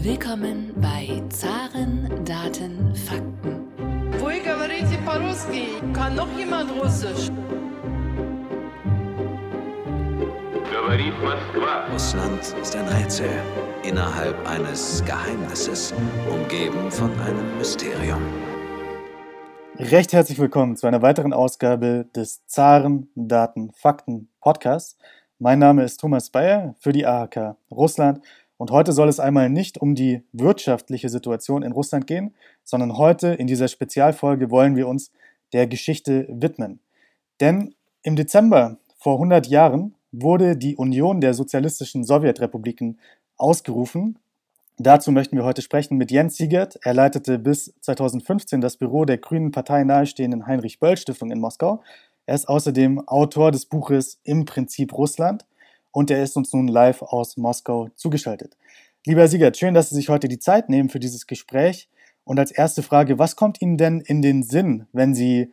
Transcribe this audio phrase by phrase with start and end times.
[0.00, 3.68] Willkommen bei Zaren, Daten, Fakten.
[4.18, 5.66] Вы говорите по-русски?
[5.92, 7.30] Kann noch jemand Russisch?
[10.72, 11.92] Говорит Москва.
[11.92, 13.28] Russland ist ein Rätsel
[13.82, 15.92] innerhalb eines Geheimnisses,
[16.30, 18.22] umgeben von einem Mysterium.
[19.78, 24.96] Recht herzlich willkommen zu einer weiteren Ausgabe des Zaren, Daten, Fakten Podcasts.
[25.38, 28.22] Mein Name ist Thomas Bayer für die AHK Russland
[28.61, 33.29] und heute soll es einmal nicht um die wirtschaftliche Situation in Russland gehen, sondern heute
[33.29, 35.11] in dieser Spezialfolge wollen wir uns
[35.51, 36.79] der Geschichte widmen.
[37.39, 42.99] Denn im Dezember vor 100 Jahren wurde die Union der sozialistischen Sowjetrepubliken
[43.35, 44.19] ausgerufen.
[44.77, 46.77] Dazu möchten wir heute sprechen mit Jens Siegert.
[46.83, 51.81] Er leitete bis 2015 das Büro der Grünen Partei nahestehenden Heinrich Böll Stiftung in Moskau.
[52.27, 55.47] Er ist außerdem Autor des Buches Im Prinzip Russland
[55.91, 58.57] und er ist uns nun live aus Moskau zugeschaltet.
[59.05, 61.89] Lieber Siegert, schön, dass Sie sich heute die Zeit nehmen für dieses Gespräch.
[62.23, 65.51] Und als erste Frage, was kommt Ihnen denn in den Sinn, wenn Sie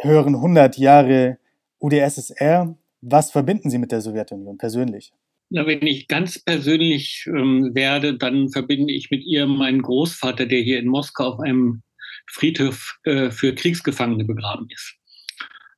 [0.00, 1.38] hören 100 Jahre
[1.80, 2.76] UdSSR?
[3.02, 5.12] Was verbinden Sie mit der Sowjetunion persönlich?
[5.48, 10.60] Na, wenn ich ganz persönlich ähm, werde, dann verbinde ich mit ihr meinen Großvater, der
[10.60, 11.82] hier in Moskau auf einem
[12.26, 14.96] Friedhof äh, für Kriegsgefangene begraben ist.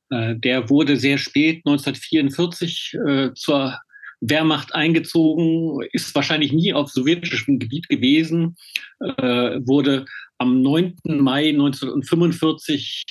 [0.09, 3.79] Äh, der wurde sehr spät, 1944, äh, zur
[4.21, 8.57] Wehrmacht eingezogen, ist wahrscheinlich nie auf sowjetischem Gebiet gewesen,
[8.99, 10.05] äh, wurde
[10.37, 10.95] am 9.
[11.21, 13.03] Mai 1945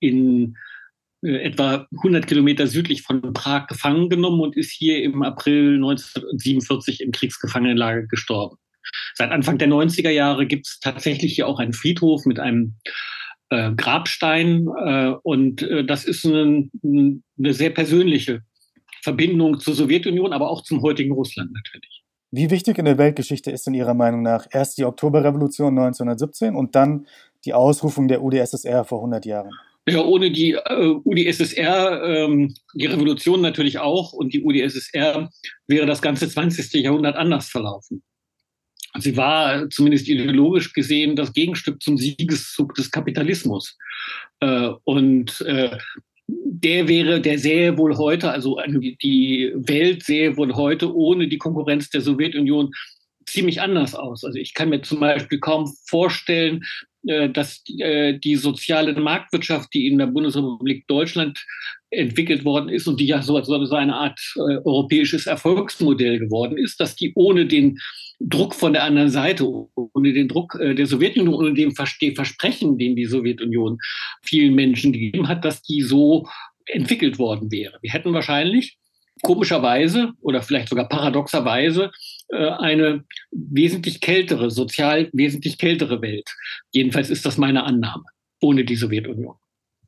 [0.00, 0.56] in
[1.22, 7.12] etwa 100 Kilometer südlich von Prag gefangen genommen und ist hier im April 1947 im
[7.12, 8.56] Kriegsgefangenenlager gestorben.
[9.14, 12.74] Seit Anfang der 90er Jahre gibt es tatsächlich hier auch einen Friedhof mit einem
[13.50, 14.68] äh, Grabstein.
[14.84, 18.42] Äh, und äh, das ist eine, eine sehr persönliche
[19.02, 22.02] Verbindung zur Sowjetunion, aber auch zum heutigen Russland natürlich.
[22.30, 26.74] Wie wichtig in der Weltgeschichte ist in Ihrer Meinung nach erst die Oktoberrevolution 1917 und
[26.74, 27.06] dann
[27.44, 29.52] die Ausrufung der UdSSR vor 100 Jahren?
[29.86, 35.30] Ja, ohne die äh, UdSSR, ähm, die Revolution natürlich auch und die UdSSR
[35.68, 36.72] wäre das ganze 20.
[36.82, 38.02] Jahrhundert anders verlaufen.
[38.98, 43.76] Sie war zumindest ideologisch gesehen das Gegenstück zum Siegeszug des Kapitalismus.
[44.40, 45.76] Äh, und äh,
[46.26, 48.58] der wäre, der sähe wohl heute, also
[49.02, 52.70] die Welt sähe wohl heute ohne die Konkurrenz der Sowjetunion
[53.26, 54.24] ziemlich anders aus.
[54.24, 56.62] Also ich kann mir zum Beispiel kaum vorstellen,
[57.06, 61.44] äh, dass die soziale Marktwirtschaft, die in der Bundesrepublik Deutschland
[61.94, 66.96] entwickelt worden ist und die ja so, so eine Art europäisches Erfolgsmodell geworden ist, dass
[66.96, 67.78] die ohne den
[68.20, 72.96] Druck von der anderen Seite, ohne den Druck äh, der Sowjetunion, ohne dem Versprechen, den
[72.96, 73.78] die Sowjetunion
[74.22, 76.26] vielen Menschen gegeben hat, dass die so
[76.66, 77.78] entwickelt worden wäre.
[77.82, 78.78] Wir hätten wahrscheinlich
[79.22, 81.90] komischerweise oder vielleicht sogar paradoxerweise
[82.28, 86.28] äh, eine wesentlich kältere, sozial wesentlich kältere Welt.
[86.72, 88.04] Jedenfalls ist das meine Annahme,
[88.40, 89.36] ohne die Sowjetunion.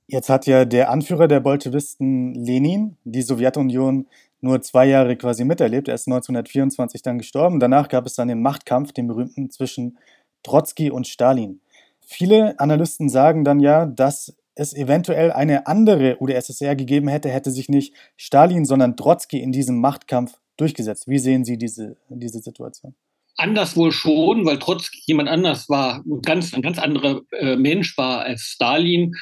[0.09, 4.07] Jetzt hat ja der Anführer der Bolschewisten Lenin die Sowjetunion
[4.41, 5.89] nur zwei Jahre quasi miterlebt.
[5.89, 7.59] Er ist 1924 dann gestorben.
[7.59, 9.99] Danach gab es dann den Machtkampf, den berühmten zwischen
[10.43, 11.61] Trotzki und Stalin.
[12.01, 17.69] Viele Analysten sagen dann ja, dass es eventuell eine andere UdSSR gegeben hätte, hätte sich
[17.69, 21.09] nicht Stalin, sondern Trotzki in diesem Machtkampf durchgesetzt.
[21.09, 22.95] Wie sehen Sie diese, diese Situation?
[23.37, 28.21] Anders wohl schon, weil Trotzki jemand anders war, ganz, ein ganz anderer äh, Mensch war
[28.23, 29.15] als Stalin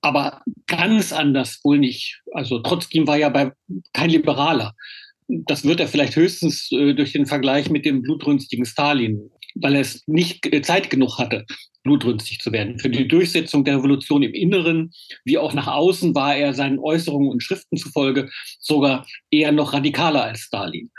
[0.00, 2.20] aber ganz anders wohl nicht.
[2.32, 3.52] Also Trotzki war ja bei,
[3.92, 4.74] kein Liberaler.
[5.28, 9.82] Das wird er vielleicht höchstens äh, durch den Vergleich mit dem blutrünstigen Stalin, weil er
[9.82, 11.44] es nicht äh, Zeit genug hatte,
[11.84, 12.78] blutrünstig zu werden.
[12.78, 14.90] Für die Durchsetzung der Revolution im Inneren
[15.24, 18.28] wie auch nach außen war er seinen Äußerungen und Schriften zufolge
[18.58, 20.90] sogar eher noch radikaler als Stalin.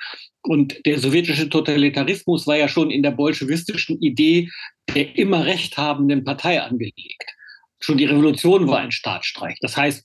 [0.44, 4.50] Und der sowjetische Totalitarismus war ja schon in der bolschewistischen Idee
[4.96, 7.36] der immer recht habenden Partei angelegt
[7.82, 9.58] schon die Revolution war ein Staatsstreich.
[9.62, 10.04] Das heißt,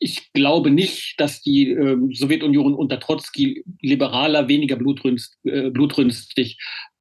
[0.00, 6.58] ich glaube nicht, dass die äh, Sowjetunion unter Trotzki liberaler, weniger blutrünst, äh, blutrünstig,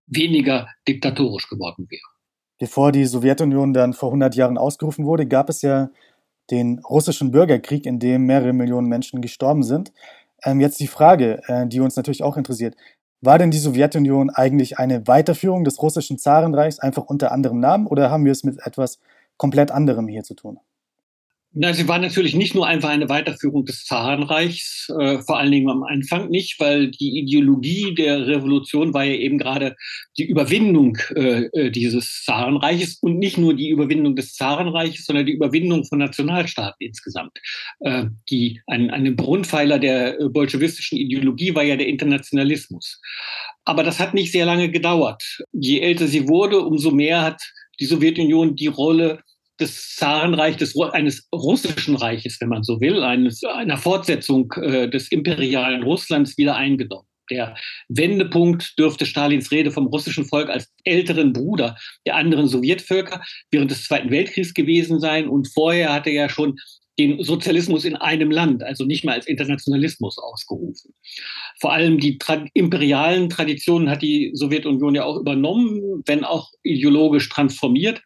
[0.08, 2.02] weniger diktatorisch geworden wäre.
[2.60, 5.90] Bevor die Sowjetunion dann vor 100 Jahren ausgerufen wurde, gab es ja
[6.52, 9.92] den russischen Bürgerkrieg, in dem mehrere Millionen Menschen gestorben sind.
[10.44, 12.76] Ähm, jetzt die Frage, äh, die uns natürlich auch interessiert.
[13.22, 18.12] War denn die Sowjetunion eigentlich eine Weiterführung des russischen Zarenreichs, einfach unter anderem Namen, oder
[18.12, 19.00] haben wir es mit etwas
[19.38, 20.60] komplett anderem hier zu tun?
[21.56, 25.70] Na, sie war natürlich nicht nur einfach eine Weiterführung des Zarenreichs, äh, vor allen Dingen
[25.70, 29.76] am Anfang nicht, weil die Ideologie der Revolution war ja eben gerade
[30.18, 35.34] die Überwindung äh, äh dieses Zarenreiches und nicht nur die Überwindung des Zarenreiches, sondern die
[35.34, 37.38] Überwindung von Nationalstaaten insgesamt.
[37.82, 43.00] Äh, die, ein, ein Grundpfeiler der äh, bolschewistischen Ideologie war ja der Internationalismus.
[43.64, 45.24] Aber das hat nicht sehr lange gedauert.
[45.52, 47.44] Je älter sie wurde, umso mehr hat
[47.84, 49.20] die Sowjetunion die Rolle
[49.60, 55.12] des Zarenreichs, des, eines russischen Reiches, wenn man so will, eines, einer Fortsetzung äh, des
[55.12, 57.08] imperialen Russlands wieder eingenommen.
[57.30, 57.56] Der
[57.90, 63.22] Wendepunkt dürfte Stalins Rede vom russischen Volk als älteren Bruder der anderen Sowjetvölker
[63.52, 65.28] während des Zweiten Weltkriegs gewesen sein.
[65.28, 66.58] Und vorher hatte er ja schon
[67.00, 70.94] den Sozialismus in einem Land, also nicht mal als Internationalismus ausgerufen.
[71.60, 77.30] Vor allem die tra imperialen Traditionen hat die Sowjetunion ja auch übernommen, wenn auch ideologisch
[77.30, 78.02] transformiert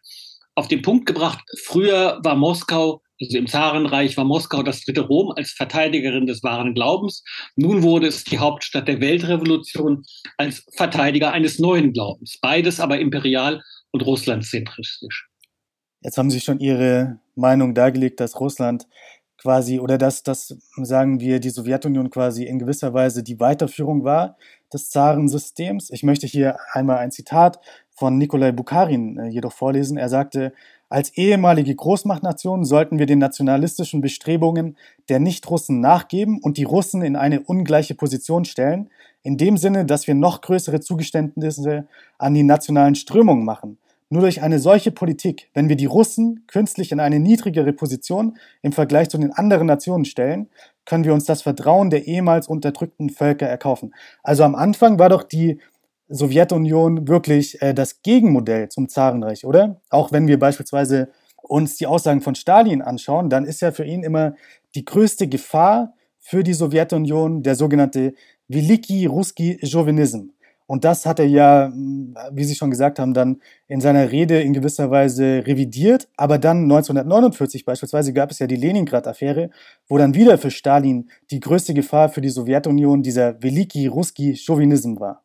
[0.58, 5.32] auf den Punkt gebracht, früher war Moskau, also im Zarenreich war Moskau das dritte Rom
[5.36, 7.22] als Verteidigerin des wahren Glaubens.
[7.54, 10.02] Nun wurde es die Hauptstadt der Weltrevolution
[10.36, 12.38] als Verteidiger eines neuen Glaubens.
[12.42, 13.62] Beides aber imperial
[13.92, 15.27] und russlandzentristisch.
[16.00, 18.86] Jetzt haben Sie schon Ihre Meinung dargelegt, dass Russland
[19.38, 24.36] quasi oder dass das, sagen wir, die Sowjetunion quasi in gewisser Weise die Weiterführung war
[24.72, 25.90] des Zarensystems.
[25.90, 27.60] Ich möchte hier einmal ein Zitat
[27.90, 29.96] von Nikolai Bukharin äh, jedoch vorlesen.
[29.96, 30.52] Er sagte,
[30.88, 34.76] als ehemalige Großmachtnation sollten wir den nationalistischen Bestrebungen
[35.08, 38.88] der Nicht-Russen nachgeben und die Russen in eine ungleiche Position stellen,
[39.22, 41.86] in dem Sinne, dass wir noch größere Zugeständnisse
[42.18, 43.78] an die nationalen Strömungen machen.
[44.10, 48.72] Nur durch eine solche Politik, wenn wir die Russen künstlich in eine niedrigere Position im
[48.72, 50.48] Vergleich zu den anderen Nationen stellen,
[50.86, 53.94] können wir uns das Vertrauen der ehemals unterdrückten Völker erkaufen.
[54.22, 55.60] Also am Anfang war doch die
[56.08, 59.82] Sowjetunion wirklich äh, das Gegenmodell zum Zarenreich, oder?
[59.90, 61.10] Auch wenn wir beispielsweise
[61.42, 64.34] uns die Aussagen von Stalin anschauen, dann ist ja für ihn immer
[64.74, 68.14] die größte Gefahr für die Sowjetunion der sogenannte
[68.48, 70.30] Veliki Ruski Chauvinism.
[70.68, 71.72] Und das hat er ja,
[72.30, 76.08] wie Sie schon gesagt haben, dann in seiner Rede in gewisser Weise revidiert.
[76.18, 79.48] Aber dann 1949 beispielsweise gab es ja die Leningrad-Affäre,
[79.88, 85.00] wo dann wieder für Stalin die größte Gefahr für die Sowjetunion dieser Veliki Ruski Chauvinism
[85.00, 85.22] war.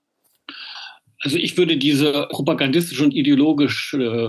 [1.20, 4.28] Also ich würde diese propagandistisch und ideologisch äh,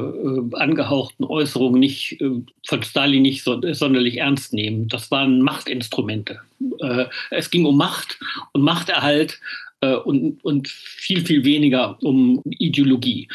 [0.52, 2.30] angehauchten Äußerungen nicht äh,
[2.66, 4.88] von Stalin nicht so, sonderlich ernst nehmen.
[4.88, 6.40] Das waren Machtinstrumente.
[6.80, 8.18] Äh, es ging um Macht
[8.52, 9.40] und Machterhalt
[9.80, 13.28] äh, und, und viel, viel weniger um Ideologie.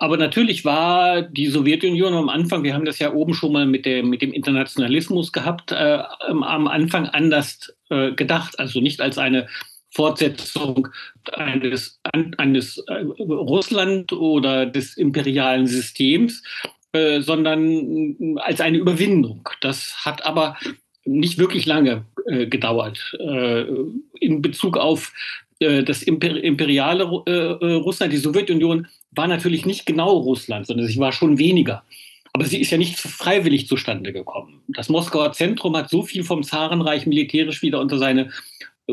[0.00, 3.84] Aber natürlich war die Sowjetunion am Anfang, wir haben das ja oben schon mal mit,
[3.84, 8.60] der, mit dem Internationalismus gehabt, äh, am Anfang anders äh, gedacht.
[8.60, 9.48] Also nicht als eine
[9.90, 10.88] Fortsetzung
[11.32, 12.00] eines,
[12.36, 16.44] eines äh, Russland oder des imperialen Systems,
[16.92, 19.48] äh, sondern als eine Überwindung.
[19.60, 20.56] Das hat aber
[21.04, 23.16] nicht wirklich lange äh, gedauert.
[23.18, 23.64] Äh,
[24.20, 30.16] in Bezug auf äh, das Imper imperiale äh, Russland, die Sowjetunion, war natürlich nicht genau
[30.18, 31.82] Russland, sondern sie war schon weniger.
[32.32, 34.62] Aber sie ist ja nicht freiwillig zustande gekommen.
[34.68, 38.30] Das Moskauer Zentrum hat so viel vom Zarenreich militärisch wieder unter seine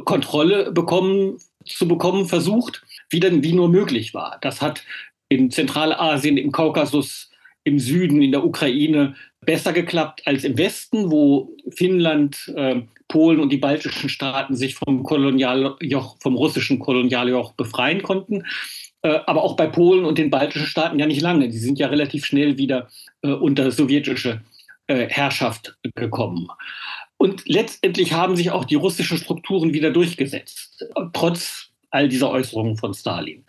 [0.03, 4.37] Kontrolle bekommen, zu bekommen versucht, wie denn wie nur möglich war.
[4.41, 4.83] Das hat
[5.29, 7.31] in Zentralasien, im Kaukasus,
[7.63, 9.15] im Süden, in der Ukraine
[9.45, 15.03] besser geklappt als im Westen, wo Finnland, äh, Polen und die baltischen Staaten sich vom
[15.03, 18.43] Kolonialjoch, vom russischen Kolonialjoch befreien konnten.
[19.03, 21.47] Äh, aber auch bei Polen und den baltischen Staaten ja nicht lange.
[21.49, 22.89] Die sind ja relativ schnell wieder
[23.21, 24.41] äh, unter sowjetische
[24.87, 26.47] äh, Herrschaft gekommen.
[27.17, 32.93] Und letztendlich haben sich auch die russischen Strukturen wieder durchgesetzt, trotz all dieser Äußerungen von
[32.93, 33.45] Stalin.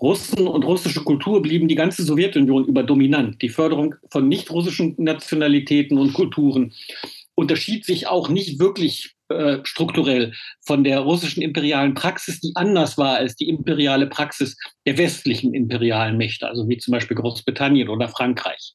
[0.00, 3.42] Russen und russische Kultur blieben die ganze Sowjetunion über dominant.
[3.42, 6.72] Die Förderung von nicht-russischen Nationalitäten und Kulturen
[7.34, 10.32] unterschied sich auch nicht wirklich äh, strukturell
[10.66, 14.56] von der russischen imperialen Praxis, die anders war als die imperiale Praxis
[14.86, 18.74] der westlichen imperialen Mächte, also wie zum Beispiel Großbritannien oder Frankreich.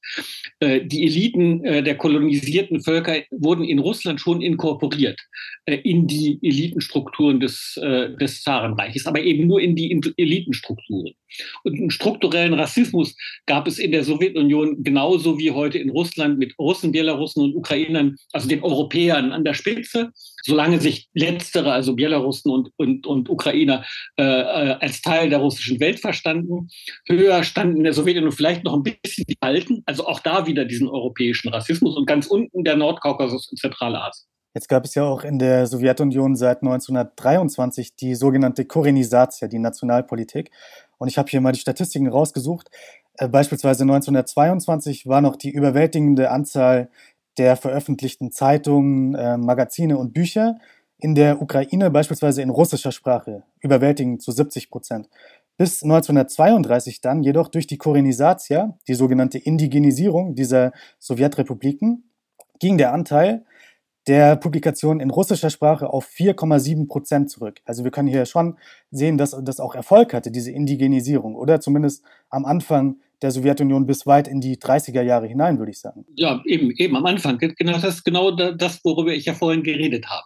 [0.62, 5.20] Äh, die Eliten äh, der kolonisierten Völker wurden in Russland schon inkorporiert
[5.68, 11.16] in die Elitenstrukturen des, des Zarenreiches, aber eben nur in die Elitenstrukturen.
[11.64, 13.16] Und einen strukturellen Rassismus
[13.46, 18.16] gab es in der Sowjetunion genauso wie heute in Russland mit Russen, Belarussen und Ukrainern,
[18.34, 20.12] also den Europäern an der Spitze
[20.46, 23.84] solange sich letztere, also Belarussen und, und, und Ukrainer,
[24.18, 26.70] äh, äh, als Teil der russischen Welt verstanden.
[27.08, 30.66] Höher standen in der Sowjetunion vielleicht noch ein bisschen die Alten, also auch da wieder
[30.66, 34.28] diesen europäischen Rassismus und ganz unten der Nordkaukasus in Zentralasien.
[34.54, 40.50] Jetzt gab es ja auch in der Sowjetunion seit 1923 die sogenannte Korenisatia, die Nationalpolitik.
[40.98, 42.70] Und ich habe hier mal die Statistiken rausgesucht.
[43.18, 46.90] Äh, beispielsweise 1922 war noch die überwältigende Anzahl
[47.38, 50.58] der veröffentlichten Zeitungen, äh, Magazine und Bücher
[50.98, 55.10] in der Ukraine beispielsweise in russischer Sprache, überwältigend zu 70 Prozent.
[55.58, 62.10] Bis 1932 dann jedoch durch die Korenisatia, die sogenannte Indigenisierung dieser Sowjetrepubliken,
[62.60, 63.46] ging der Anteil
[64.08, 67.62] der Publikationen in russischer Sprache auf 4,7 Prozent zurück.
[67.66, 68.58] Also wir können hier schon
[68.92, 74.06] sehen, dass das auch Erfolg hatte, diese Indigenisierung, oder zumindest am Anfang der Sowjetunion bis
[74.06, 76.06] weit in die 30er Jahre hinein, würde ich sagen.
[76.16, 77.38] Ja, eben, eben am Anfang.
[77.40, 80.26] Genau das genau das, worüber ich ja vorhin geredet habe.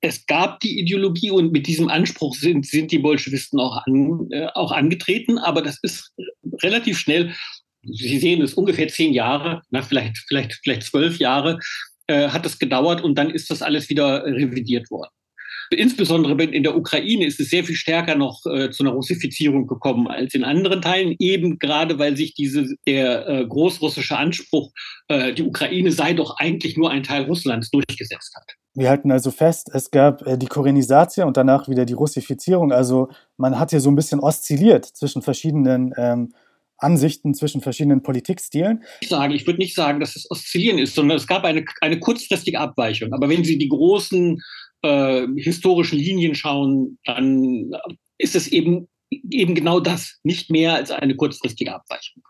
[0.00, 4.46] Es gab die Ideologie und mit diesem Anspruch sind, sind die Bolschewisten auch, an, äh,
[4.54, 6.12] auch angetreten, aber das ist
[6.62, 7.32] relativ schnell
[7.84, 11.58] Sie sehen es ungefähr zehn Jahre, na, vielleicht, vielleicht, vielleicht zwölf Jahre,
[12.12, 15.10] äh, hat es gedauert und dann ist das alles wieder revidiert worden.
[15.70, 20.06] Insbesondere in der Ukraine ist es sehr viel stärker noch äh, zu einer Russifizierung gekommen
[20.06, 24.70] als in anderen Teilen, eben gerade weil sich diese, der äh, großrussische Anspruch,
[25.08, 28.44] äh, die Ukraine sei doch eigentlich nur ein Teil Russlands, durchgesetzt hat.
[28.74, 32.72] Wir halten also fest, es gab äh, die Korenisatia und danach wieder die Russifizierung.
[32.72, 36.34] Also man hat hier so ein bisschen oszilliert zwischen verschiedenen ähm,
[36.82, 38.82] Ansichten zwischen verschiedenen Politikstilen?
[39.00, 41.98] Ich sage, ich würde nicht sagen, dass es Oszillieren ist, sondern es gab eine, eine
[41.98, 43.12] kurzfristige Abweichung.
[43.12, 44.40] Aber wenn Sie die großen
[44.82, 47.70] äh, historischen Linien schauen, dann
[48.18, 52.22] ist es eben, eben genau das, nicht mehr als eine kurzfristige Abweichung.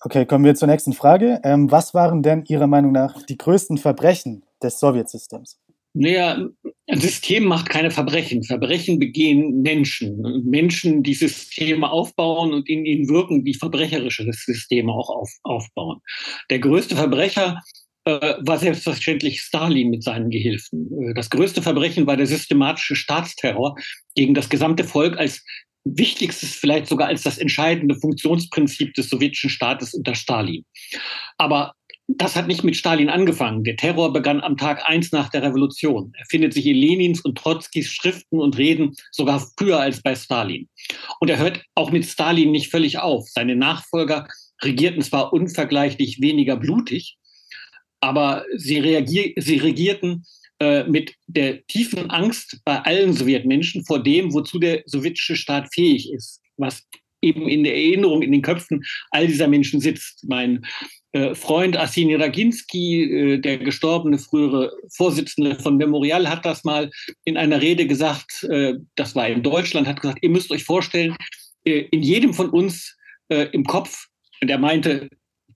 [0.00, 1.40] Okay, kommen wir zur nächsten Frage.
[1.42, 5.58] Ähm, was waren denn Ihrer Meinung nach die größten Verbrechen des Sowjetsystems?
[5.98, 6.46] Naja,
[6.88, 8.42] ein System macht keine Verbrechen.
[8.42, 10.44] Verbrechen begehen Menschen.
[10.44, 16.00] Menschen, die Systeme aufbauen und in ihnen wirken, die verbrecherische Systeme auch auf, aufbauen.
[16.50, 17.62] Der größte Verbrecher
[18.04, 20.90] äh, war selbstverständlich Stalin mit seinen Gehilfen.
[21.00, 23.74] Äh, das größte Verbrechen war der systematische Staatsterror
[24.14, 25.42] gegen das gesamte Volk als
[25.84, 30.64] wichtigstes, vielleicht sogar als das entscheidende Funktionsprinzip des sowjetischen Staates unter Stalin.
[31.38, 31.72] Aber
[32.08, 33.64] das hat nicht mit Stalin angefangen.
[33.64, 36.12] Der Terror begann am Tag eins nach der Revolution.
[36.16, 40.68] Er findet sich in Lenins und Trotzkis Schriften und Reden sogar früher als bei Stalin.
[41.20, 43.28] Und er hört auch mit Stalin nicht völlig auf.
[43.28, 44.28] Seine Nachfolger
[44.62, 47.16] regierten zwar unvergleichlich weniger blutig,
[48.00, 50.24] aber sie, reagier sie regierten
[50.60, 56.12] äh, mit der tiefen Angst bei allen Sowjetmenschen vor dem, wozu der sowjetische Staat fähig
[56.12, 56.86] ist, was
[57.20, 60.24] eben in der Erinnerung, in den Köpfen all dieser Menschen sitzt.
[60.28, 60.64] Mein
[61.34, 66.90] Freund Arseni Raginski, äh, der gestorbene frühere Vorsitzende von Memorial, hat das mal
[67.24, 71.16] in einer Rede gesagt, äh, das war in Deutschland, hat gesagt, ihr müsst euch vorstellen,
[71.64, 72.96] in jedem von uns
[73.28, 74.06] im Kopf,
[74.40, 75.08] und er meinte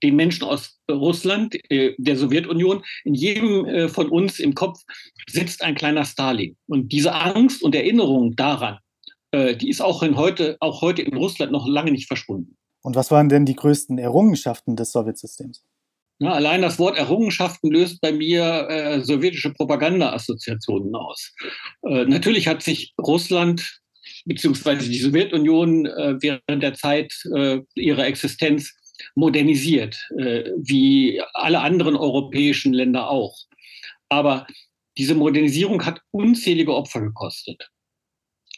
[0.03, 4.81] den Menschen aus Russland, der Sowjetunion, in jedem von uns im Kopf
[5.29, 6.57] sitzt ein kleiner Stalin.
[6.67, 8.79] Und diese Angst und Erinnerung daran,
[9.33, 12.57] die ist auch, in heute, auch heute in Russland noch lange nicht verschwunden.
[12.81, 15.63] Und was waren denn die größten Errungenschaften des Sowjetsystems?
[16.19, 21.33] Ja, allein das Wort Errungenschaften löst bei mir äh, sowjetische Propaganda-Assoziationen aus.
[21.83, 23.81] Äh, natürlich hat sich Russland
[24.25, 24.87] bzw.
[24.87, 28.71] die Sowjetunion äh, während der Zeit äh, ihrer Existenz
[29.15, 33.35] modernisiert, äh, wie alle anderen europäischen Länder auch.
[34.09, 34.45] Aber
[34.97, 37.69] diese Modernisierung hat unzählige Opfer gekostet.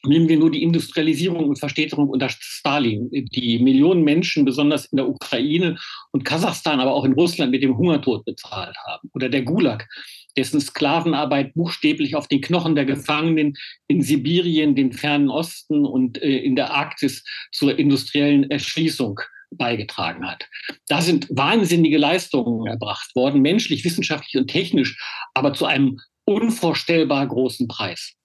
[0.06, 5.08] Nehmen wir nur die Industrialisierung und Verstädterung unter Stalin, die Millionen Menschen, besonders in der
[5.08, 5.78] Ukraine
[6.12, 9.10] und Kasachstan, aber auch in Russland mit dem Hungertod bezahlt haben.
[9.14, 9.88] Oder der Gulag,
[10.36, 13.54] dessen Sklavenarbeit buchstäblich auf den Knochen der Gefangenen
[13.88, 20.50] in Sibirien, den fernen Osten und äh, in der Arktis zur industriellen Erschließung beigetragen hat.
[20.88, 24.98] Da sind wahnsinnige Leistungen erbracht worden, menschlich, wissenschaftlich und technisch,
[25.34, 28.16] aber zu einem unvorstellbar großen Preis.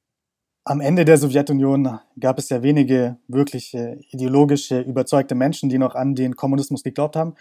[0.69, 3.75] Am Ende der Sowjetunion gab es ja wenige wirklich
[4.11, 7.37] ideologische, überzeugte Menschen, die noch an den Kommunismus geglaubt haben.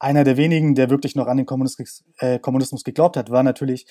[0.00, 3.86] Einer der wenigen, der wirklich noch an den Kommunismus, äh, Kommunismus geglaubt hat, war natürlich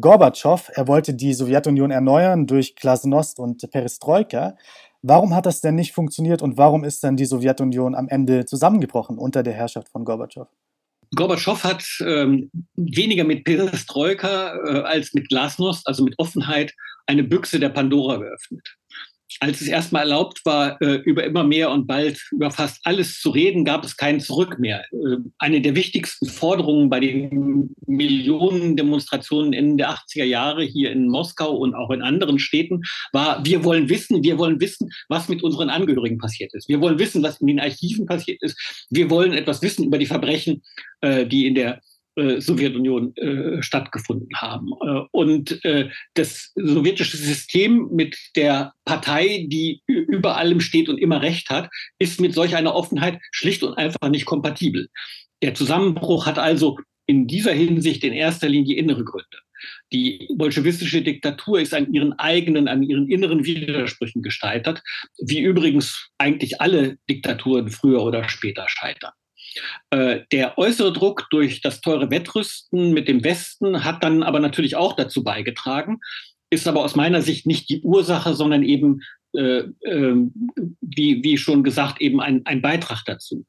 [0.00, 0.70] Gorbatschow.
[0.74, 4.56] Er wollte die Sowjetunion erneuern durch Glasnost und Perestroika.
[5.02, 9.18] Warum hat das denn nicht funktioniert und warum ist dann die Sowjetunion am Ende zusammengebrochen
[9.18, 10.46] unter der Herrschaft von Gorbatschow?
[11.16, 16.72] Gorbatschow hat ähm, weniger mit Perestroika äh, als mit Glasnost, also mit Offenheit,
[17.06, 18.76] eine Büchse der Pandora geöffnet.
[19.40, 23.30] Als es erstmal erlaubt war, äh, über immer mehr und bald über fast alles zu
[23.30, 24.84] reden, gab es kein Zurück mehr.
[24.92, 31.08] Äh, eine der wichtigsten Forderungen bei den Millionen Demonstrationen Ende der 80er Jahre hier in
[31.08, 35.42] Moskau und auch in anderen Städten war, wir wollen wissen, wir wollen wissen, was mit
[35.42, 36.68] unseren Angehörigen passiert ist.
[36.68, 38.86] Wir wollen wissen, was in den Archiven passiert ist.
[38.90, 40.62] Wir wollen etwas wissen über die Verbrechen,
[41.00, 41.80] äh, die in der
[42.16, 44.72] Sowjetunion äh, stattgefunden haben.
[44.80, 51.22] Äh, und äh, das sowjetische System mit der Partei, die über allem steht und immer
[51.22, 54.88] Recht hat, ist mit solch einer Offenheit schlicht und einfach nicht kompatibel.
[55.42, 59.38] Der Zusammenbruch hat also in dieser Hinsicht in erster Linie innere Gründe.
[59.92, 64.82] Die bolschewistische Diktatur ist an ihren eigenen, an ihren inneren Widersprüchen gescheitert,
[65.18, 69.12] wie übrigens eigentlich alle Diktaturen früher oder später scheitern.
[69.90, 74.76] Äh, der äußere Druck durch das teure Wettrüsten mit dem Westen hat dann aber natürlich
[74.76, 76.00] auch dazu beigetragen,
[76.50, 79.00] ist aber aus meiner Sicht nicht die Ursache, sondern eben,
[79.34, 80.14] äh, äh,
[80.80, 83.44] wie, wie schon gesagt, eben ein, ein Beitrag dazu.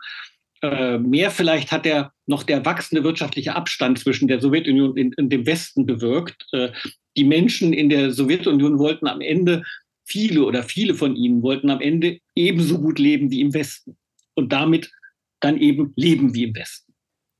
[0.61, 5.29] Äh, mehr vielleicht hat der noch der wachsende wirtschaftliche Abstand zwischen der Sowjetunion und, und
[5.29, 6.45] dem Westen bewirkt.
[6.51, 6.71] Äh,
[7.15, 9.63] die Menschen in der Sowjetunion wollten am Ende,
[10.03, 13.97] viele oder viele von ihnen wollten am Ende ebenso gut leben wie im Westen.
[14.35, 14.91] Und damit
[15.39, 16.93] dann eben leben wie im Westen.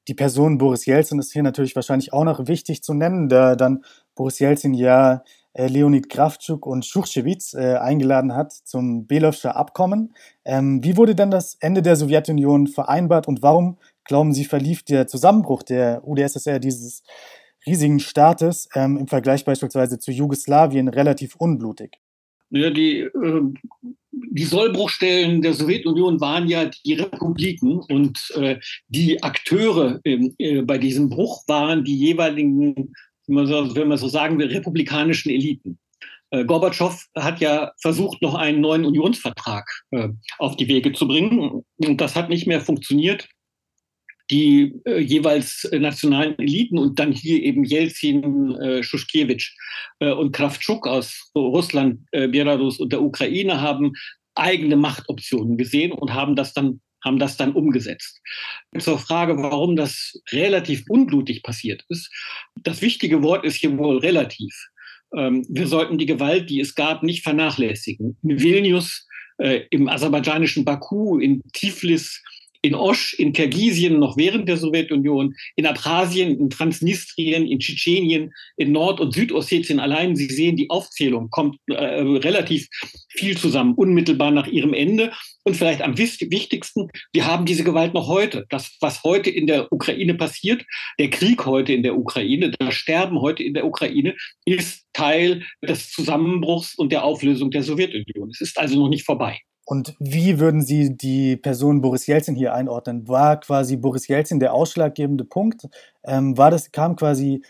[0.08, 3.84] Die Person Boris Jelzin ist hier natürlich wahrscheinlich auch noch wichtig zu nennen, da dann
[4.16, 5.24] Boris Jelzin ja
[5.54, 10.13] äh, Leonid Kravchuk und Schuchschewitz äh, eingeladen hat zum Belowscher Abkommen.
[10.46, 15.08] Ähm, wie wurde denn das Ende der Sowjetunion vereinbart und warum, glauben Sie, verlief der
[15.08, 17.04] Zusammenbruch der UdSSR dieses
[17.66, 22.00] riesigen Staates ähm, im Vergleich beispielsweise zu Jugoslawien relativ unblutig?
[22.50, 23.42] Ja, die, äh,
[24.12, 31.10] die Sollbruchstellen der Sowjetunion waren ja die Republiken und äh, die Akteure äh, bei diesem
[31.10, 32.94] Bruch waren die jeweiligen,
[33.27, 35.77] wenn man so sagen will, republikanischen Eliten.
[36.30, 41.63] Äh, Gorbatschow hat ja versucht, noch einen neuen Unionsvertrag äh, auf die Wege zu bringen.
[41.77, 43.27] Und das hat nicht mehr funktioniert
[44.29, 49.55] die äh, jeweils nationalen Eliten und dann hier eben Jelzin, äh, Schuschkewitsch
[50.00, 53.93] äh, und Kravtschuk aus Russland, äh, Belarus und der Ukraine haben
[54.36, 58.22] eigene Machtoptionen gesehen und haben das dann haben das dann umgesetzt.
[58.79, 62.12] Zur Frage, warum das relativ unblutig passiert ist.
[62.63, 64.53] Das wichtige Wort ist hier wohl relativ.
[65.15, 68.17] Ähm, wir sollten die Gewalt, die es gab, nicht vernachlässigen.
[68.24, 69.07] In Vilnius,
[69.38, 72.22] äh, im aserbaidschanischen Baku, in Tiflis,
[72.68, 78.74] in Osch, in Kirgisien noch während der Sowjetunion, in Abchasien, in Transnistrien, in Tschetschenien, in
[78.74, 80.18] Nord- und Südossetien allein.
[80.18, 82.68] Sie sehen, die Aufzählung kommt äh, relativ
[83.10, 85.14] viel zusammen, unmittelbar nach ihrem Ende.
[85.46, 88.46] Und vielleicht am wichtigsten, wir haben diese Gewalt noch heute.
[88.50, 90.66] Das, was heute in der Ukraine passiert,
[91.00, 95.90] der Krieg heute in der Ukraine, das Sterben heute in der Ukraine, ist Teil des
[95.92, 98.30] Zusammenbruchs und der Auflösung der Sowjetunion.
[98.30, 99.40] Es ist also noch nicht vorbei.
[99.70, 103.06] Und wie würden Sie die Person Boris Jelzin hier einordnen?
[103.10, 105.68] War quasi Boris Jelzin der ausschlaggebende Punkt?
[106.06, 107.42] Ähm, war das, kam quasi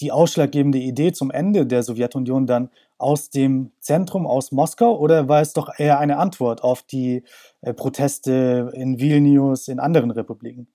[0.00, 5.40] die ausschlaggebende Idee zum Ende der Sowjetunion dann aus dem Zentrum, aus Moskau, oder war
[5.40, 7.24] es doch eher eine Antwort auf die
[7.62, 10.68] äh, Proteste in Vilnius, in anderen Republiken?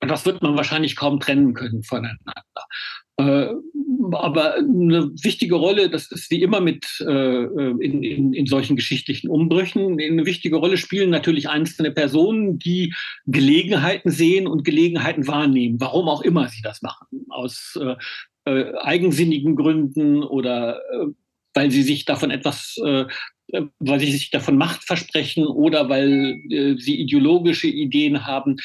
[0.00, 2.42] Das wird man wahrscheinlich kaum trennen können voneinander.
[3.18, 3.54] Äh,
[4.12, 9.28] aber eine wichtige Rolle, das ist wie immer mit äh, in, in, in solchen geschichtlichen
[9.28, 12.94] Umbrüchen, eine wichtige Rolle spielen natürlich einzelne Personen, die
[13.26, 17.06] Gelegenheiten sehen und Gelegenheiten wahrnehmen, warum auch immer sie das machen.
[17.28, 17.96] Aus äh,
[18.44, 21.06] äh, eigensinnigen Gründen oder äh,
[21.54, 23.06] weil sie sich davon etwas äh,
[23.78, 28.56] weil sie sich davon Macht versprechen oder weil äh, sie ideologische Ideen haben.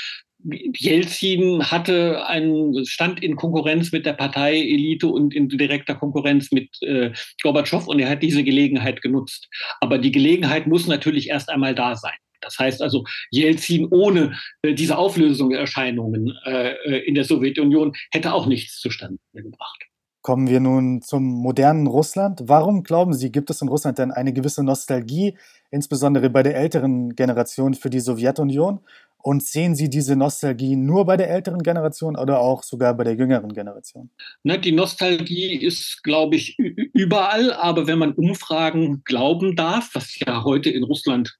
[0.44, 7.12] Jelzin hatte einen Stand in Konkurrenz mit der Parteielite und in direkter Konkurrenz mit äh,
[7.42, 9.48] Gorbatschow und er hat diese Gelegenheit genutzt.
[9.80, 12.14] Aber die Gelegenheit muss natürlich erst einmal da sein.
[12.44, 18.46] Das heißt also, Jelzin ohne äh, diese Auflösungserscheinungen äh, äh, in der Sowjetunion hätte auch
[18.46, 19.84] nichts zustande gebracht.
[20.22, 22.44] Kommen wir nun zum modernen Russland.
[22.46, 25.38] Warum glauben Sie, gibt es in Russland denn eine gewisse Nostalgie,
[25.70, 28.80] insbesondere bei der älteren Generation, für die Sowjetunion?
[29.26, 33.16] Und sehen Sie diese Nostalgie nur bei der älteren Generation oder auch sogar bei der
[33.16, 34.10] jüngeren Generation?
[34.44, 37.54] Na, die Nostalgie ist, glaube ich, überall.
[37.54, 41.38] Aber wenn man Umfragen glauben darf, was ja heute in Russland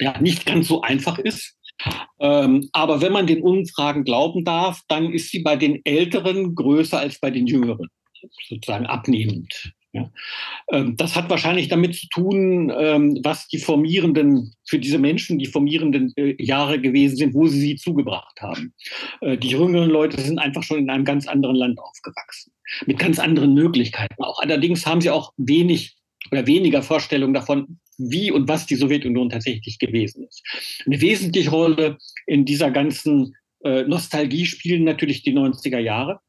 [0.00, 1.56] ja, nicht ganz so einfach ist,
[2.18, 6.98] ähm, aber wenn man den Umfragen glauben darf, dann ist sie bei den Älteren größer
[6.98, 7.88] als bei den Jüngeren,
[8.48, 9.72] sozusagen abnehmend.
[9.92, 10.10] Ja.
[10.70, 15.46] Ähm, das hat wahrscheinlich damit zu tun, ähm, was die formierenden, für diese Menschen die
[15.46, 18.74] formierenden äh, Jahre gewesen sind, wo sie sie zugebracht haben.
[19.22, 22.52] Äh, die jüngeren Leute sind einfach schon in einem ganz anderen Land aufgewachsen,
[22.86, 24.40] mit ganz anderen Möglichkeiten auch.
[24.40, 25.96] Allerdings haben sie auch wenig
[26.30, 30.42] oder weniger Vorstellungen davon, wie und was die Sowjetunion tatsächlich gewesen ist.
[30.86, 31.96] Eine wesentliche Rolle
[32.26, 36.20] in dieser ganzen äh, Nostalgie spielen natürlich die 90er Jahre.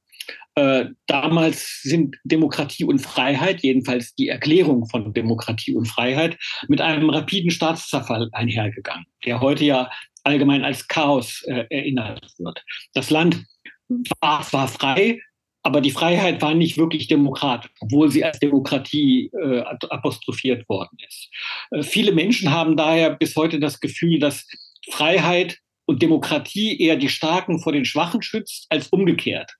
[0.55, 6.37] Äh, damals sind Demokratie und Freiheit, jedenfalls die Erklärung von Demokratie und Freiheit,
[6.67, 9.89] mit einem rapiden Staatszerfall einhergegangen, der heute ja
[10.23, 12.63] allgemein als Chaos äh, erinnert wird.
[12.93, 13.45] Das Land
[14.19, 15.21] war, war frei,
[15.63, 21.29] aber die Freiheit war nicht wirklich demokratisch, obwohl sie als Demokratie äh, apostrophiert worden ist.
[21.71, 24.47] Äh, viele Menschen haben daher bis heute das Gefühl, dass
[24.89, 29.51] Freiheit und Demokratie eher die Starken vor den Schwachen schützt, als umgekehrt.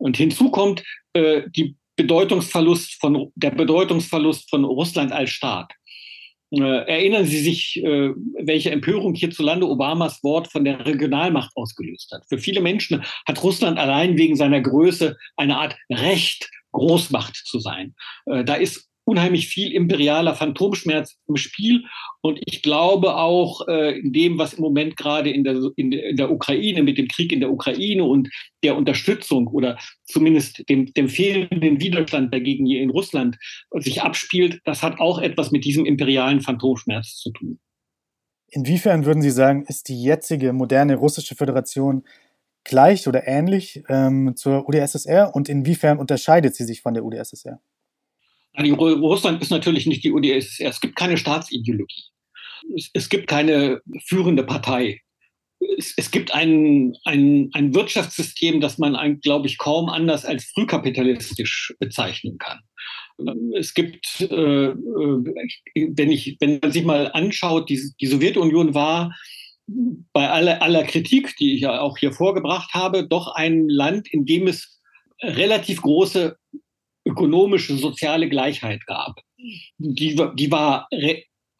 [0.00, 0.82] Und hinzu kommt
[1.12, 5.72] äh, die Bedeutungsverlust von, der Bedeutungsverlust von Russland als Staat.
[6.52, 8.10] Äh, erinnern Sie sich, äh,
[8.40, 12.24] welche Empörung hierzulande Obamas Wort von der Regionalmacht ausgelöst hat.
[12.28, 17.94] Für viele Menschen hat Russland allein wegen seiner Größe eine Art Recht, Großmacht zu sein.
[18.26, 21.84] Äh, da ist unheimlich viel imperialer Phantomschmerz im Spiel.
[22.22, 26.16] Und ich glaube auch äh, in dem, was im Moment gerade in der, in, in,
[26.16, 28.28] der Ukraine, mit dem Krieg in der Ukraine und
[28.62, 33.36] der Unterstützung oder zumindest dem, dem fehlenden Widerstand dagegen hier in Russland
[33.78, 37.58] sich abspielt, das hat auch etwas mit diesem imperialen Phantomschmerz zu tun.
[38.52, 42.04] Inwiefern würden Sie sagen, ist die jetzige moderne russische Föderation
[42.64, 47.60] gleich oder ähnlich ähm, zur UdSSR und inwiefern unterscheidet sie sich von der UdSSR?
[48.58, 50.68] Russland ist natürlich nicht die UdSSR.
[50.68, 52.04] Es gibt keine Staatsideologie.
[52.92, 55.00] Es, gibt keine führende Partei.
[55.78, 61.74] Es, es gibt ein, ein, ein Wirtschaftssystem, das man, glaube ich, kaum anders als frühkapitalistisch
[61.78, 62.60] bezeichnen kann.
[63.54, 69.14] Es gibt, äh, äh, wenn, ich, wenn man sich mal anschaut, die, die Sowjetunion war
[70.12, 74.26] bei aller, aller Kritik, die ich ja auch hier vorgebracht habe, doch ein Land, in
[74.26, 74.80] dem es
[75.22, 76.36] relativ große
[77.04, 79.20] ökonomische, soziale Gleichheit gab.
[79.78, 80.88] Die, die war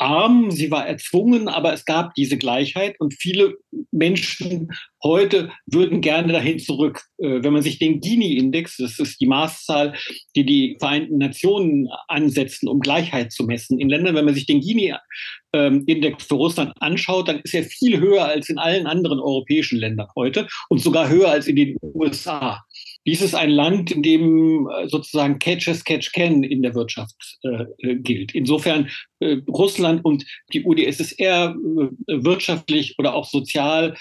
[0.01, 3.57] arm, sie war erzwungen, aber es gab diese Gleichheit und viele
[3.93, 4.71] Menschen
[5.03, 7.03] heute würden gerne dahin zurück.
[7.19, 9.95] Äh, wenn man sich den Gini-Index, das ist die Maßzahl,
[10.35, 14.61] die die Vereinten Nationen ansetzen, um Gleichheit zu messen, in Ländern, wenn man sich den
[14.61, 20.09] Gini-Index für Russland anschaut, dann ist er viel höher als in allen anderen europäischen Ländern
[20.17, 22.65] heute und sogar höher als in den USA.
[23.11, 27.17] Dies ist ein Land, in dem äh, sozusagen Catch as Catch Can in der Wirtschaft
[27.43, 28.37] äh, äh, gilt.
[28.37, 33.97] Insofern äh, Russland und die UdSSR äh, wirtschaftlich oder auch sozial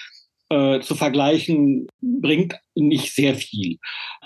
[0.51, 3.79] äh, zu vergleichen, bringt nicht sehr viel.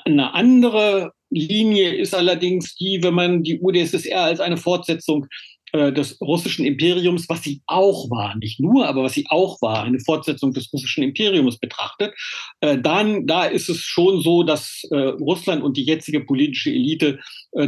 [0.03, 5.27] Eine andere Linie ist allerdings die, wenn man die UdSSR als eine Fortsetzung äh,
[5.73, 9.99] des russischen Imperiums, was sie auch war, nicht nur, aber was sie auch war, eine
[9.99, 12.13] Fortsetzung des russischen Imperiums betrachtet,
[12.61, 17.19] äh, dann da ist es schon so, dass äh, Russland und die jetzige politische Elite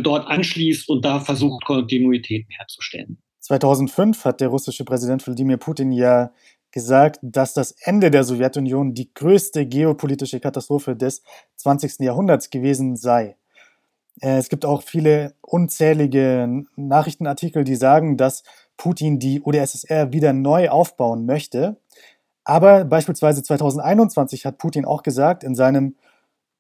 [0.02, 3.20] dort anschließt und da versucht, Kontinuitäten herzustellen.
[3.42, 6.32] 2005 hat der russische Präsident Wladimir Putin ja
[6.76, 11.22] gesagt, dass das Ende der Sowjetunion die größte geopolitische Katastrophe des
[11.56, 12.00] 20.
[12.00, 13.38] Jahrhunderts gewesen sei.
[14.22, 18.44] Äh, es gibt auch viele unzählige Nachrichtenartikel, die sagen, dass
[18.78, 21.78] Putin die UdSSR wieder neu aufbauen möchte.
[22.44, 25.96] Aber beispielsweise 2021 hat Putin auch gesagt in seinem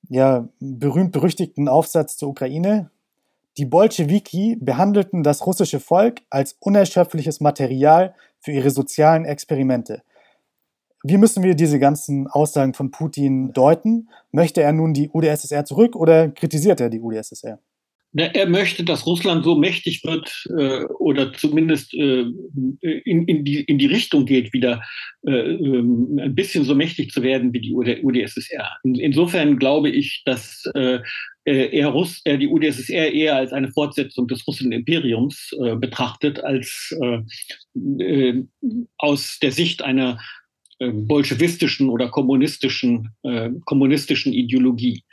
[0.09, 2.91] ja, berühmt-berüchtigten Aufsatz zur Ukraine,
[3.57, 10.03] die Bolschewiki behandelten das russische Volk als unerschöpfliches Material für ihre sozialen Experimente.
[11.07, 14.09] Wie müssen wir diese ganzen Aussagen von Putin deuten?
[14.31, 17.59] Möchte er nun die UdSSR zurück oder kritisiert er die UdSSR?
[18.17, 22.25] Er möchte, dass Russland so mächtig wird äh, oder zumindest äh,
[22.81, 24.81] in, in, die, in die Richtung geht, wieder
[25.27, 28.67] äh, ähm, ein bisschen so mächtig zu werden wie die UdSSR.
[28.83, 34.71] In, insofern glaube ich, dass er, Russ, die UdSSR eher als eine Fortsetzung des russischen
[34.71, 36.91] Imperiums betrachtet, als
[38.97, 40.17] aus der Sicht einer
[40.79, 45.03] bolschewistischen oder kommunistischen, äh, kommunistischen Ideologie.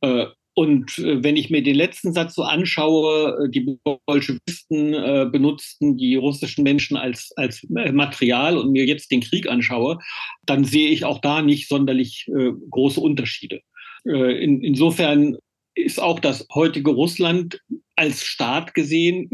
[0.00, 5.26] Äh, und äh, wenn ich mir den letzten Satz so anschaue, äh, die Bolschewisten äh,
[5.30, 9.98] benutzten die russischen Menschen als, als Material und mir jetzt den Krieg anschaue,
[10.46, 12.30] dann sehe ich auch da nicht sonderlich
[12.70, 13.60] große Unterschiede.
[14.04, 15.36] In, insofern
[15.74, 17.60] ist auch das heutige Russland
[17.96, 19.30] als Staat gesehen,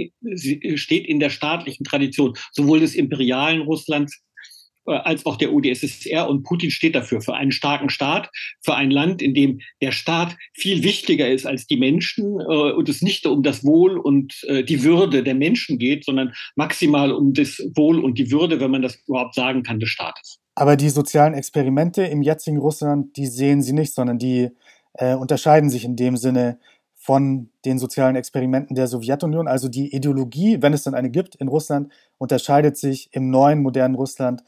[0.76, 4.29] steht in der staatlichen Tradition sowohl des imperialen Russlands äh,
[4.86, 6.28] als auch der UdSSR.
[6.28, 10.36] Und Putin steht dafür, für einen starken Staat, für ein Land, in dem der Staat
[10.54, 14.62] viel wichtiger ist als die Menschen äh, und es nicht um das Wohl und äh,
[14.64, 18.82] die Würde der Menschen geht, sondern maximal um das Wohl und die Würde, wenn man
[18.82, 20.38] das überhaupt sagen kann, des Staates.
[20.54, 24.50] Aber die sozialen Experimente im jetzigen Russland, die sehen Sie nicht, sondern die
[24.94, 26.58] äh, unterscheiden sich in dem Sinne
[27.02, 29.48] von den sozialen Experimenten der Sowjetunion.
[29.48, 33.94] Also die Ideologie, wenn es dann eine gibt in Russland, unterscheidet sich im neuen modernen
[33.94, 34.44] Russland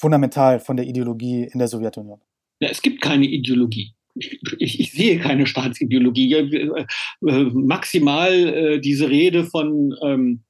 [0.00, 2.20] fundamental von der Ideologie in der Sowjetunion?
[2.60, 3.94] Ja, es gibt keine Ideologie.
[4.14, 6.34] Ich, ich, sehe keine Staatsideologie.
[6.34, 6.86] Äh,
[7.26, 10.49] äh, maximal äh, diese Rede von, ähm, äh,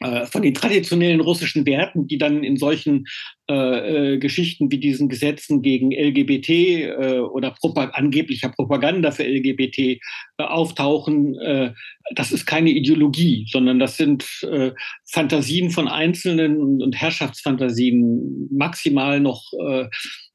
[0.00, 3.06] von den traditionellen russischen Werten, die dann in solchen
[3.50, 9.78] äh, äh, Geschichten wie diesen Gesetzen gegen LGBT äh, oder Propag angeblicher Propaganda für LGBT
[9.78, 9.98] äh,
[10.36, 11.72] auftauchen, äh,
[12.14, 14.72] das ist keine Ideologie, sondern das sind äh,
[15.10, 19.88] Fantasien von Einzelnen und, Herrschaftsfantasien, maximal noch äh,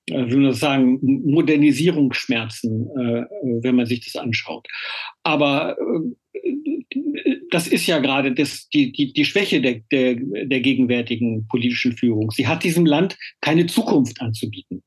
[0.09, 3.25] äh wie man sagen, Modernisierungsschmerzen, äh,
[3.61, 4.67] wenn man sich das anschaut.
[5.21, 5.77] Aber
[7.53, 12.31] das ist ja gerade das, die, die, die Schwäche der, der, der gegenwärtigen politischen Führung.
[12.31, 14.83] Sie hat diesem Land keine Zukunft anzubieten.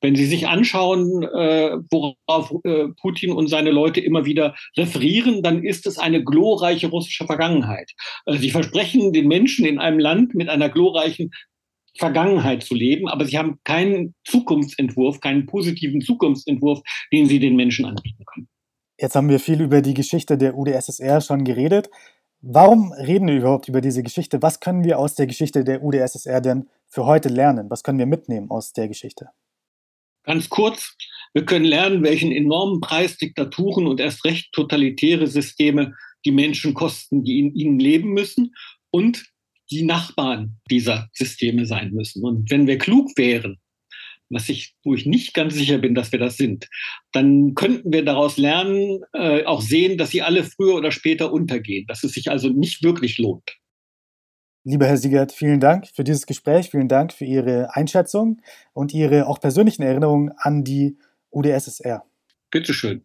[0.00, 5.64] Wenn Sie sich anschauen, äh, worauf äh, Putin und seine Leute immer wieder referieren, dann
[5.64, 7.90] ist es eine glorreiche russische Vergangenheit.
[8.26, 11.30] Äh, sie versprechen den Menschen in einem Land mit einer glorreichen
[11.96, 17.86] Vergangenheit zu leben, aber sie haben keinen Zukunftsentwurf, keinen positiven Zukunftsentwurf, den sie den Menschen
[17.86, 18.48] anbieten können.
[19.04, 21.90] Jetzt haben wir viel über die Geschichte der UdSSR schon geredet.
[22.40, 24.40] Warum reden wir überhaupt über diese Geschichte?
[24.40, 27.68] Was können wir aus der Geschichte der UdSSR denn für heute lernen?
[27.68, 29.28] Was können wir mitnehmen aus der Geschichte?
[30.22, 30.96] Ganz kurz,
[31.34, 35.92] wir können lernen, welchen enormen Preis Diktaturen und erst recht totalitäre Systeme
[36.24, 38.54] die Menschen kosten, die in ihnen leben müssen
[38.90, 39.22] und
[39.70, 42.24] die Nachbarn dieser Systeme sein müssen.
[42.24, 43.60] Und wenn wir klug wären,
[44.34, 46.68] was ich, wo ich nicht ganz sicher bin, dass wir das sind,
[47.12, 51.86] dann könnten wir daraus lernen, äh, auch sehen, dass sie alle früher oder später untergehen,
[51.86, 53.58] dass es sich also nicht wirklich lohnt.
[54.64, 58.40] Lieber Herr Siegert, vielen Dank für dieses Gespräch, vielen Dank für Ihre Einschätzung
[58.72, 60.96] und Ihre auch persönlichen Erinnerungen an die
[61.30, 62.04] UdSSR.
[62.50, 63.04] Bitteschön.